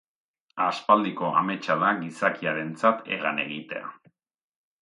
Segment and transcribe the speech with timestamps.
[0.67, 3.97] Aspaldiko ametsa da gizakiarentzat hegan egitea.